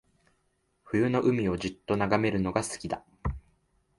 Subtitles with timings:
[0.83, 3.03] 冬の海をじっと眺めるのが好きだ